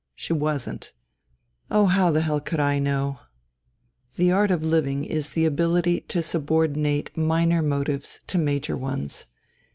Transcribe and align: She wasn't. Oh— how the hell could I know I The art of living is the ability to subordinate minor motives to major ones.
She 0.15 0.33
wasn't. 0.33 0.93
Oh— 1.69 1.85
how 1.85 2.09
the 2.09 2.21
hell 2.21 2.39
could 2.39 2.59
I 2.59 2.79
know 2.79 3.19
I 3.21 3.25
The 4.15 4.31
art 4.31 4.49
of 4.49 4.63
living 4.63 5.05
is 5.05 5.29
the 5.29 5.45
ability 5.45 5.99
to 6.07 6.23
subordinate 6.23 7.15
minor 7.15 7.61
motives 7.61 8.19
to 8.25 8.39
major 8.39 8.75
ones. 8.75 9.25